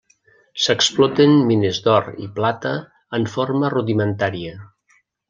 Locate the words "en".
3.19-3.29